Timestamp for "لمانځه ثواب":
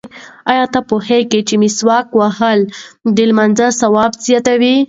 3.29-4.11